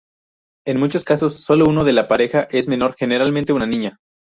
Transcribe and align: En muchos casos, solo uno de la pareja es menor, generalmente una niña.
En 0.65 0.79
muchos 0.79 1.03
casos, 1.03 1.35
solo 1.41 1.65
uno 1.69 1.83
de 1.83 1.93
la 1.93 2.07
pareja 2.07 2.47
es 2.49 2.67
menor, 2.67 2.95
generalmente 2.97 3.53
una 3.53 3.67
niña. 3.67 3.99